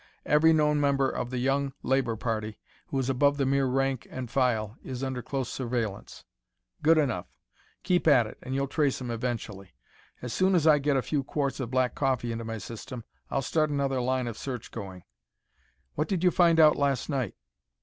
Every 0.25 0.51
known 0.51 0.81
member 0.81 1.07
of 1.11 1.29
the 1.29 1.37
Young 1.37 1.73
Labor 1.83 2.15
party 2.15 2.57
who 2.87 2.97
is 2.97 3.07
above 3.07 3.37
the 3.37 3.45
mere 3.45 3.67
rank 3.67 4.07
and 4.09 4.31
file 4.31 4.75
is 4.83 5.03
under 5.03 5.21
close 5.21 5.47
surveillance." 5.47 6.25
"Good 6.81 6.97
enough. 6.97 7.27
Keep 7.83 8.07
at 8.07 8.25
it 8.25 8.39
and 8.41 8.55
you'll 8.55 8.67
trace 8.67 8.99
him 8.99 9.11
eventually. 9.11 9.75
As 10.19 10.33
soon 10.33 10.55
as 10.55 10.65
I 10.65 10.79
get 10.79 10.97
a 10.97 11.03
few 11.03 11.23
quarts 11.23 11.59
of 11.59 11.69
black 11.69 11.93
coffee 11.93 12.31
into 12.31 12.43
my 12.43 12.57
system, 12.57 13.03
I'll 13.29 13.43
start 13.43 13.69
another 13.69 14.01
line 14.01 14.25
of 14.25 14.39
search 14.39 14.71
going." 14.71 15.03
"What 15.93 16.07
did 16.07 16.23
you 16.23 16.31
find 16.31 16.59
out 16.59 16.77
last 16.77 17.07
night?" 17.07 17.35